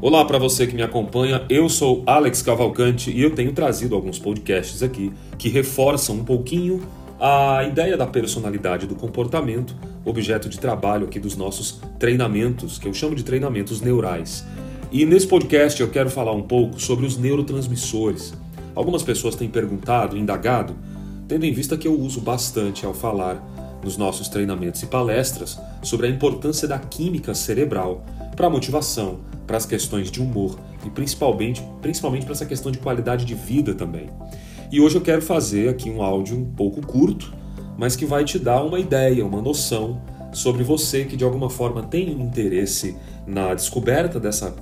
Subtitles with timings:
[0.00, 4.16] Olá para você que me acompanha, eu sou Alex Cavalcante e eu tenho trazido alguns
[4.16, 6.80] podcasts aqui que reforçam um pouquinho
[7.18, 9.74] a ideia da personalidade do comportamento,
[10.04, 14.46] objeto de trabalho aqui dos nossos treinamentos, que eu chamo de treinamentos neurais.
[14.92, 18.32] E nesse podcast eu quero falar um pouco sobre os neurotransmissores.
[18.76, 20.76] Algumas pessoas têm perguntado, indagado,
[21.26, 23.44] tendo em vista que eu uso bastante ao falar
[23.82, 28.04] nos nossos treinamentos e palestras sobre a importância da química cerebral
[28.36, 32.78] para a motivação, para as questões de humor e principalmente, principalmente para essa questão de
[32.78, 34.08] qualidade de vida também.
[34.70, 37.32] E hoje eu quero fazer aqui um áudio um pouco curto,
[37.76, 40.00] mas que vai te dar uma ideia, uma noção
[40.32, 42.94] sobre você que de alguma forma tem interesse
[43.26, 44.54] na descoberta dessa,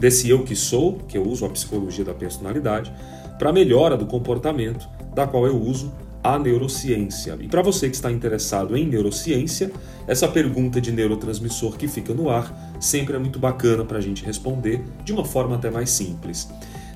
[0.00, 2.90] desse eu que sou, que eu uso a psicologia da personalidade,
[3.38, 7.36] para melhora do comportamento, da qual eu uso a neurociência.
[7.40, 9.72] E para você que está interessado em neurociência,
[10.06, 14.24] essa pergunta de neurotransmissor que fica no ar sempre é muito bacana para a gente
[14.24, 16.48] responder de uma forma até mais simples.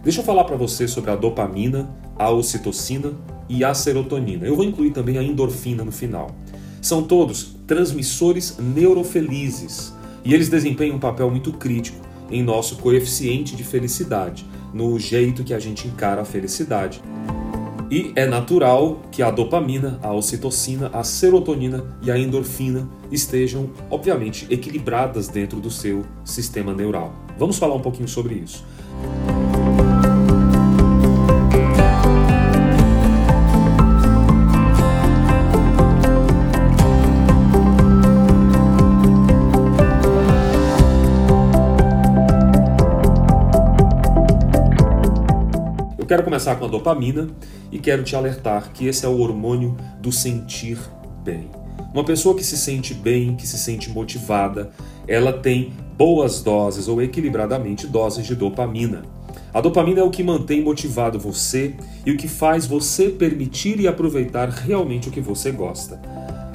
[0.02, 3.12] Deixa eu falar para você sobre a dopamina, a ocitocina
[3.48, 4.46] e a serotonina.
[4.46, 6.34] Eu vou incluir também a endorfina no final.
[6.82, 11.98] São todos transmissores neurofelizes e eles desempenham um papel muito crítico
[12.30, 17.00] em nosso coeficiente de felicidade, no jeito que a gente encara a felicidade.
[17.94, 24.52] E é natural que a dopamina, a ocitocina, a serotonina e a endorfina estejam, obviamente,
[24.52, 27.14] equilibradas dentro do seu sistema neural.
[27.38, 28.64] Vamos falar um pouquinho sobre isso.
[46.04, 47.30] Eu quero começar com a dopamina
[47.72, 50.76] e quero te alertar que esse é o hormônio do sentir
[51.24, 51.48] bem.
[51.94, 54.70] Uma pessoa que se sente bem, que se sente motivada,
[55.08, 59.00] ela tem boas doses ou equilibradamente doses de dopamina.
[59.54, 61.74] A dopamina é o que mantém motivado você
[62.04, 65.98] e o que faz você permitir e aproveitar realmente o que você gosta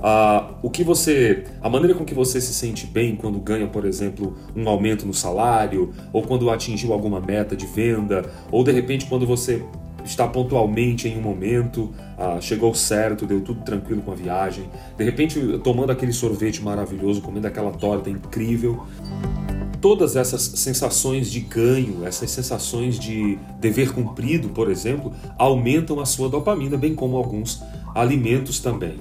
[0.01, 3.85] a, o que você, a maneira com que você se sente bem quando ganha, por
[3.85, 9.05] exemplo, um aumento no salário, ou quando atingiu alguma meta de venda, ou de repente
[9.05, 9.63] quando você
[10.05, 14.65] está pontualmente em um momento, ah, chegou certo, deu tudo tranquilo com a viagem,
[14.97, 18.85] de repente tomando aquele sorvete maravilhoso, comendo aquela torta incrível.
[19.81, 26.27] Todas essas sensações de ganho, essas sensações de dever cumprido, por exemplo, aumentam a sua
[26.27, 27.61] dopamina, bem como alguns
[27.95, 28.97] alimentos também.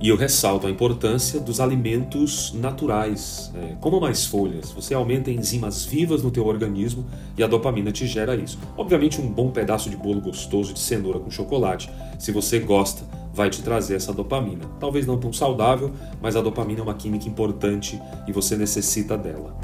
[0.00, 3.50] E eu ressalto a importância dos alimentos naturais.
[3.56, 7.04] É, coma mais folhas, você aumenta enzimas vivas no teu organismo
[7.36, 8.60] e a dopamina te gera isso.
[8.76, 13.02] Obviamente um bom pedaço de bolo gostoso de cenoura com chocolate, se você gosta,
[13.34, 14.66] vai te trazer essa dopamina.
[14.78, 15.92] Talvez não tão saudável,
[16.22, 19.56] mas a dopamina é uma química importante e você necessita dela.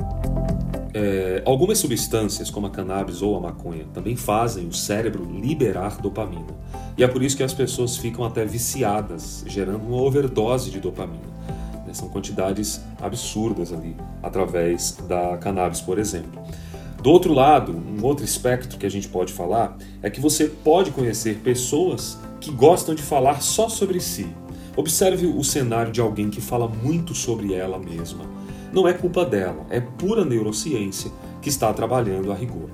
[0.97, 6.55] É, algumas substâncias, como a cannabis ou a maconha, também fazem o cérebro liberar dopamina.
[6.97, 11.35] E é por isso que as pessoas ficam até viciadas, gerando uma overdose de dopamina.
[11.85, 11.93] Né?
[11.93, 16.41] São quantidades absurdas ali, através da cannabis, por exemplo.
[17.03, 20.93] Do outro lado, um outro espectro que a gente pode falar é que você pode
[20.93, 24.29] conhecer pessoas que gostam de falar só sobre si.
[24.77, 28.44] Observe o cenário de alguém que fala muito sobre ela mesma
[28.75, 32.69] não é culpa dela, é pura neurociência que está trabalhando a rigor.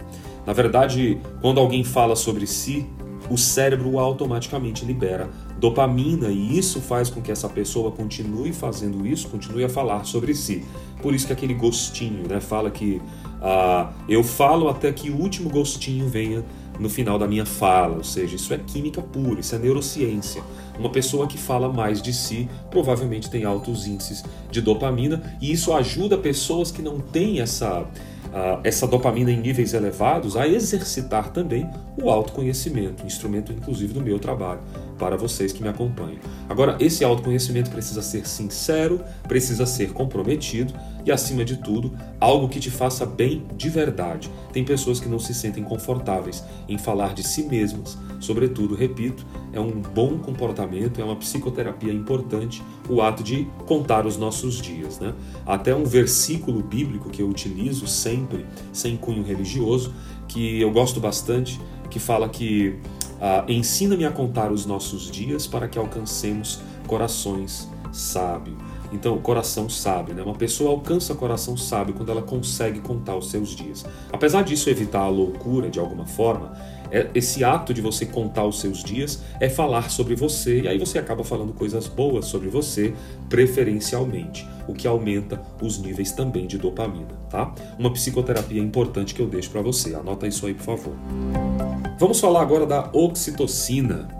[0.46, 2.86] Na verdade, quando alguém fala sobre si,
[3.30, 9.28] o cérebro automaticamente libera dopamina e isso faz com que essa pessoa continue fazendo isso,
[9.28, 10.64] continue a falar sobre si.
[11.02, 13.00] Por isso que aquele gostinho, né, fala que
[13.42, 16.42] ah, eu falo até que o último gostinho venha
[16.80, 20.42] no final da minha fala, ou seja, isso é química pura, isso é neurociência.
[20.78, 25.74] Uma pessoa que fala mais de si provavelmente tem altos índices de dopamina e isso
[25.74, 27.86] ajuda pessoas que não têm essa,
[28.30, 31.68] uh, essa dopamina em níveis elevados a exercitar também
[32.00, 34.60] o autoconhecimento, instrumento inclusive do meu trabalho
[34.98, 36.18] para vocês que me acompanham.
[36.48, 40.74] Agora, esse autoconhecimento precisa ser sincero, precisa ser comprometido
[41.04, 44.30] e, acima de tudo, algo que te faça bem de verdade.
[44.52, 49.58] Tem pessoas que não se sentem confortáveis em falar de si mesmas, sobretudo, repito, é
[49.58, 55.00] um bom comportamento, é uma psicoterapia importante o ato de contar os nossos dias.
[55.00, 55.14] Né?
[55.44, 59.92] Até um versículo bíblico que eu utilizo sempre, sem cunho religioso,
[60.28, 62.78] que eu gosto bastante, que fala que
[63.20, 68.56] Uh, Ensina-me a contar os nossos dias para que alcancemos corações sábios.
[68.92, 70.22] Então, o coração sabe, né?
[70.22, 73.84] Uma pessoa alcança coração sábio quando ela consegue contar os seus dias.
[74.12, 76.52] Apesar disso evitar a loucura de alguma forma,
[76.90, 80.78] é, esse ato de você contar os seus dias é falar sobre você, e aí
[80.78, 82.92] você acaba falando coisas boas sobre você,
[83.28, 87.54] preferencialmente, o que aumenta os níveis também de dopamina, tá?
[87.78, 89.94] Uma psicoterapia importante que eu deixo para você.
[89.94, 90.94] Anota isso aí, por favor.
[91.98, 94.19] Vamos falar agora da oxitocina.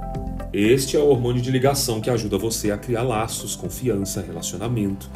[0.52, 5.08] Este é o hormônio de ligação que ajuda você a criar laços, confiança, relacionamento.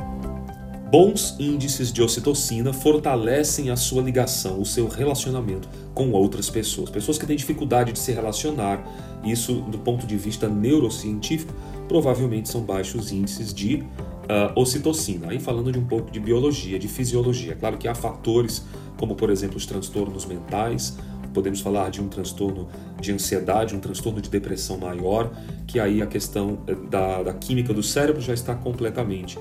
[0.93, 6.89] Bons índices de ocitocina fortalecem a sua ligação, o seu relacionamento com outras pessoas.
[6.89, 8.81] Pessoas que têm dificuldade de se relacionar,
[9.25, 11.53] isso do ponto de vista neurocientífico,
[11.89, 15.31] provavelmente são baixos índices de uh, ocitocina.
[15.31, 17.57] Aí falando de um pouco de biologia, de fisiologia.
[17.57, 18.65] Claro que há fatores
[18.97, 20.97] como, por exemplo, os transtornos mentais,
[21.35, 22.69] podemos falar de um transtorno
[23.01, 25.31] de ansiedade, um transtorno de depressão maior,
[25.67, 29.37] que aí a questão eh, da, da química do cérebro já está completamente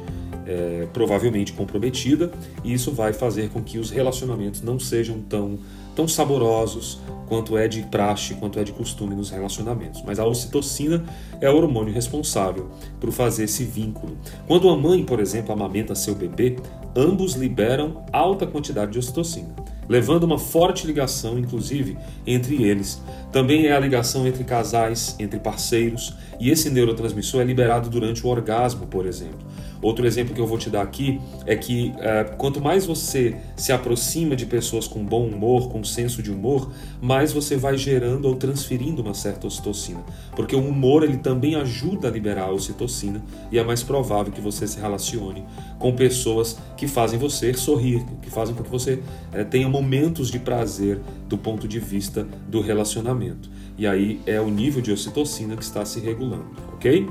[0.46, 2.32] é, provavelmente comprometida,
[2.64, 5.58] e isso vai fazer com que os relacionamentos não sejam tão,
[5.96, 10.04] tão saborosos quanto é de praxe, quanto é de costume nos relacionamentos.
[10.06, 11.04] Mas a ocitocina
[11.40, 12.70] é o hormônio responsável
[13.00, 14.18] por fazer esse vínculo.
[14.48, 16.58] Quando a mãe, por exemplo, amamenta seu bebê,
[16.96, 23.02] ambos liberam alta quantidade de ocitocina levando uma forte ligação, inclusive, entre eles.
[23.32, 28.30] Também é a ligação entre casais, entre parceiros, e esse neurotransmissor é liberado durante o
[28.30, 29.40] orgasmo, por exemplo.
[29.84, 33.74] Outro exemplo que eu vou te dar aqui é que é, quanto mais você se
[33.74, 36.72] aproxima de pessoas com bom humor, com senso de humor,
[37.02, 40.00] mais você vai gerando ou transferindo uma certa ocitocina.
[40.38, 43.22] Porque o humor ele também ajuda a liberar a ocitocina
[43.52, 45.44] e é mais provável que você se relacione
[45.78, 49.04] com pessoas que fazem você sorrir, que fazem com que você
[49.34, 53.50] é, tenha momentos de prazer do ponto de vista do relacionamento.
[53.76, 57.10] E aí é o nível de ocitocina que está se regulando, ok?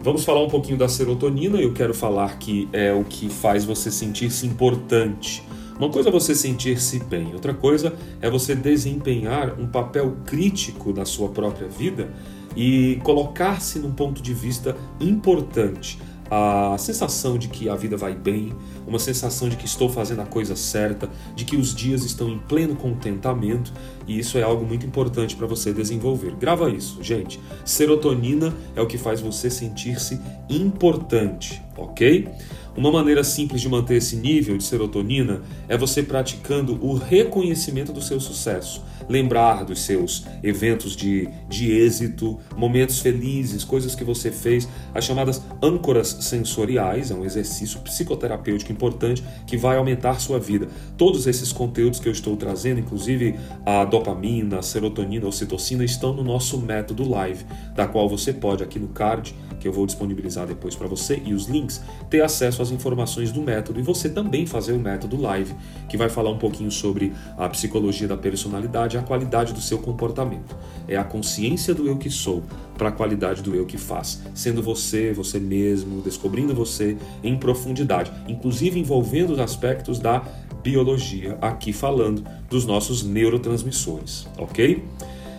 [0.00, 1.58] Vamos falar um pouquinho da serotonina.
[1.58, 5.42] Eu quero falar que é o que faz você sentir-se importante.
[5.76, 11.04] Uma coisa é você sentir-se bem, outra coisa é você desempenhar um papel crítico na
[11.04, 12.08] sua própria vida
[12.56, 15.98] e colocar-se num ponto de vista importante
[16.30, 18.52] a sensação de que a vida vai bem,
[18.86, 22.38] uma sensação de que estou fazendo a coisa certa, de que os dias estão em
[22.38, 23.72] pleno contentamento,
[24.06, 26.34] e isso é algo muito importante para você desenvolver.
[26.36, 27.40] Grava isso, gente.
[27.64, 32.28] Serotonina é o que faz você sentir-se importante, ok?
[32.76, 38.02] Uma maneira simples de manter esse nível de serotonina é você praticando o reconhecimento do
[38.02, 38.84] seu sucesso.
[39.08, 45.42] Lembrar dos seus eventos de, de êxito, momentos felizes, coisas que você fez, as chamadas
[45.62, 50.68] âncoras sensoriais, é um exercício psicoterapêutico importante que vai aumentar sua vida.
[50.98, 56.12] Todos esses conteúdos que eu estou trazendo, inclusive a dopamina, a serotonina, a ocitocina, estão
[56.12, 60.46] no nosso método live, da qual você pode aqui no card que eu vou disponibilizar
[60.46, 64.46] depois para você e os links, ter acesso às informações do método e você também
[64.46, 65.54] fazer o método live,
[65.88, 70.56] que vai falar um pouquinho sobre a psicologia da personalidade a qualidade do seu comportamento.
[70.88, 72.42] É a consciência do eu que sou
[72.76, 78.12] para a qualidade do eu que faz, sendo você, você mesmo, descobrindo você em profundidade,
[78.28, 80.22] inclusive envolvendo os aspectos da
[80.62, 84.82] biologia, aqui falando dos nossos neurotransmissores, ok?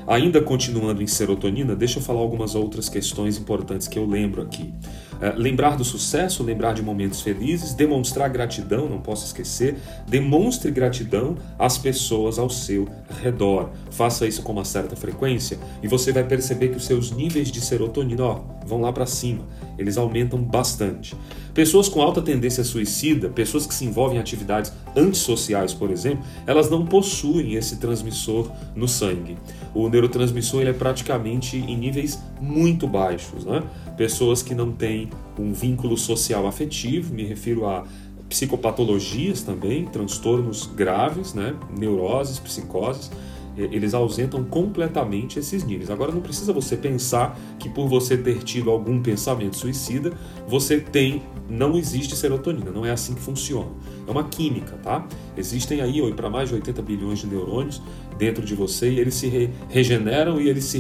[0.08, 4.74] Ainda continuando em serotonina, deixa eu falar algumas outras questões importantes que eu lembro aqui.
[5.22, 9.78] É, lembrar do sucesso, lembrar de momentos felizes, demonstrar gratidão, não posso esquecer.
[10.08, 12.88] Demonstre gratidão às pessoas ao seu
[13.22, 13.70] redor.
[13.90, 17.62] Faça isso com uma certa frequência e você vai perceber que os seus níveis de
[17.62, 19.44] serotonina ó, vão lá para cima.
[19.78, 21.16] Eles aumentam bastante.
[21.54, 26.70] Pessoas com alta tendência suicida, pessoas que se envolvem em atividades antissociais, por exemplo, elas
[26.70, 29.38] não possuem esse transmissor no sangue.
[29.74, 33.46] O neurotransmissor ele é praticamente em níveis muito baixos.
[33.46, 33.64] Né?
[33.96, 35.07] Pessoas que não têm
[35.38, 37.86] um vínculo social afetivo, me refiro a
[38.30, 41.56] psicopatologias também, transtornos graves, né?
[41.78, 43.10] neuroses, psicoses
[43.58, 45.90] eles ausentam completamente esses níveis.
[45.90, 50.14] Agora não precisa você pensar que por você ter tido algum pensamento suicida,
[50.48, 53.70] você tem não existe serotonina, não é assim que funciona.
[54.06, 55.08] É uma química, tá?
[55.38, 57.82] Existem aí para mais de 80 bilhões de neurônios
[58.18, 60.80] dentro de você e eles se re regeneram e eles se,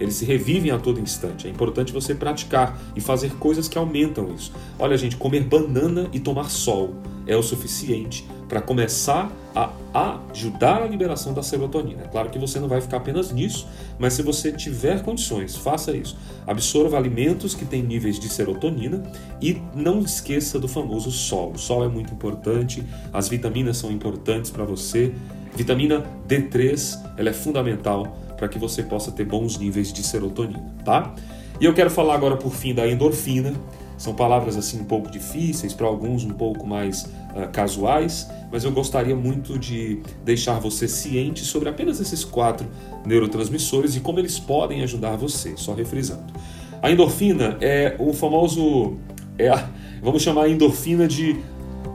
[0.00, 1.46] eles se revivem a todo instante.
[1.46, 4.52] É importante você praticar e fazer coisas que aumentam isso.
[4.78, 6.94] Olha, gente, comer banana e tomar sol
[7.26, 12.02] é o suficiente para começar a ajudar a liberação da serotonina.
[12.04, 15.92] É claro que você não vai ficar apenas nisso, mas se você tiver condições, faça
[15.92, 16.16] isso.
[16.46, 19.02] Absorva alimentos que têm níveis de serotonina
[19.40, 21.52] e não esqueça do famoso sol.
[21.52, 25.12] O sol é muito importante, as vitaminas são importantes para você.
[25.54, 31.14] Vitamina D3, ela é fundamental para que você possa ter bons níveis de serotonina, tá?
[31.60, 33.52] E eu quero falar agora por fim da endorfina,
[33.98, 38.72] São palavras assim um pouco difíceis, para alguns um pouco mais uh, casuais, mas eu
[38.72, 42.66] gostaria muito de deixar você ciente sobre apenas esses quatro
[43.04, 45.54] neurotransmissores e como eles podem ajudar você.
[45.54, 46.32] Só refrisando.
[46.80, 48.96] A endorfina é o famoso,
[49.36, 49.68] é a,
[50.02, 51.38] vamos chamar a endorfina de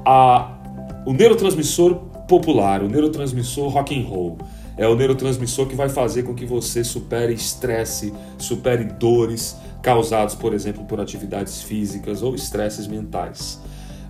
[0.05, 0.59] a,
[1.07, 1.95] o neurotransmissor
[2.27, 4.37] popular, o neurotransmissor rock and roll.
[4.77, 10.53] É o neurotransmissor que vai fazer com que você supere estresse, supere dores causados, por
[10.53, 13.61] exemplo, por atividades físicas ou estresses mentais.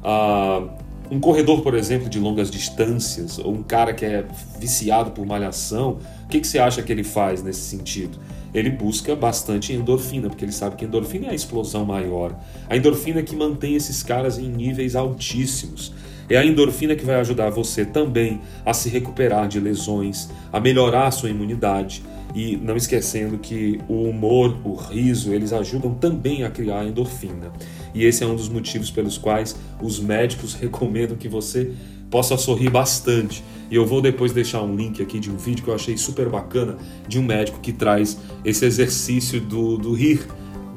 [0.02, 0.70] Uh,
[1.10, 4.26] um corredor, por exemplo, de longas distâncias, ou um cara que é
[4.60, 8.18] viciado por malhação, o que, que você acha que ele faz nesse sentido?
[8.54, 12.36] Ele busca bastante endorfina, porque ele sabe que endorfina é a explosão maior.
[12.70, 15.92] A endorfina é que mantém esses caras em níveis altíssimos.
[16.30, 21.08] É a endorfina que vai ajudar você também a se recuperar de lesões, a melhorar
[21.08, 22.02] a sua imunidade.
[22.36, 27.52] E não esquecendo que o humor, o riso, eles ajudam também a criar endorfina.
[27.94, 31.72] E esse é um dos motivos pelos quais os médicos recomendam que você
[32.12, 33.44] possa sorrir bastante.
[33.72, 36.30] E eu vou depois deixar um link aqui de um vídeo que eu achei super
[36.30, 36.78] bacana
[37.08, 40.28] de um médico que traz esse exercício do, do rir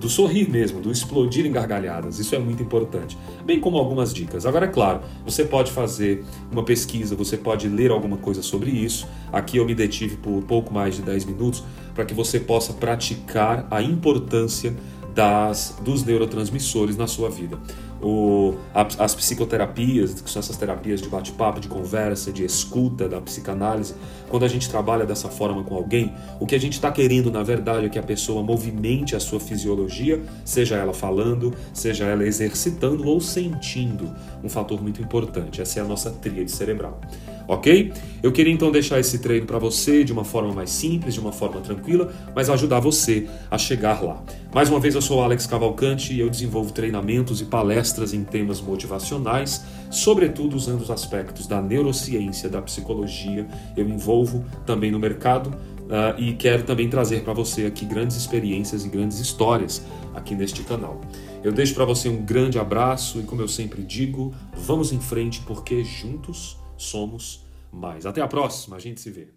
[0.00, 2.18] do sorrir mesmo, do explodir em gargalhadas.
[2.18, 3.18] Isso é muito importante.
[3.44, 4.46] Bem como algumas dicas.
[4.46, 9.06] Agora, é claro, você pode fazer uma pesquisa, você pode ler alguma coisa sobre isso.
[9.32, 11.64] Aqui eu me detive por pouco mais de 10 minutos
[11.94, 14.74] para que você possa praticar a importância
[15.14, 17.58] das, dos neurotransmissores na sua vida
[18.02, 23.94] o, as psicoterapias, que são essas terapias de bate-papo, de conversa, de escuta da psicanálise,
[24.28, 27.42] quando a gente trabalha dessa forma com alguém, o que a gente está querendo, na
[27.42, 33.06] verdade, é que a pessoa movimente a sua fisiologia, seja ela falando, seja ela exercitando
[33.06, 35.60] ou sentindo, um fator muito importante.
[35.60, 37.00] Essa é a nossa tríade cerebral
[37.48, 37.90] ok?
[38.22, 41.32] Eu queria então deixar esse treino para você de uma forma mais simples, de uma
[41.32, 44.22] forma tranquila, mas ajudar você a chegar lá.
[44.54, 48.60] Mais uma vez, eu sou Alex Cavalcante e eu desenvolvo treinamentos e palestras em temas
[48.60, 53.46] motivacionais, sobretudo usando os aspectos da neurociência, da psicologia.
[53.74, 58.84] Eu envolvo também no mercado uh, e quero também trazer para você aqui grandes experiências
[58.84, 59.82] e grandes histórias
[60.14, 61.00] aqui neste canal.
[61.42, 65.40] Eu deixo para você um grande abraço e, como eu sempre digo, vamos em frente
[65.46, 68.06] porque juntos somos mais.
[68.06, 69.28] Até a próxima, a gente se vê.